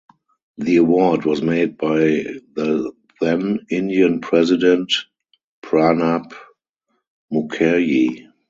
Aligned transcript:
The 0.57 0.77
award 0.77 1.25
was 1.25 1.43
made 1.43 1.77
by 1.77 2.25
the 2.55 2.91
then 3.21 3.67
Indian 3.69 4.19
President 4.19 4.91
Pranab 5.63 6.33
Mukherjee. 7.31 8.25